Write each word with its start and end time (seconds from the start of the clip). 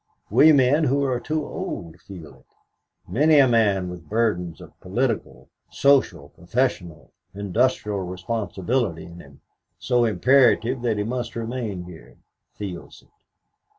We 0.31 0.51
men 0.51 0.85
who 0.85 1.03
are 1.03 1.19
too 1.19 1.45
old 1.45 2.01
feel 2.01 2.37
it. 2.39 2.45
Many 3.07 3.37
a 3.37 3.47
man 3.47 3.87
with 3.87 4.09
burdens 4.09 4.59
of 4.59 4.79
political, 4.79 5.47
social, 5.69 6.29
professional, 6.29 7.11
industrial 7.35 7.99
responsibility 7.99 9.03
in 9.05 9.19
him 9.19 9.41
so 9.77 10.05
imperative 10.05 10.81
that 10.81 10.97
he 10.97 11.03
must 11.03 11.35
remain 11.35 11.83
here, 11.83 12.17
feels 12.55 13.03
it. 13.03 13.27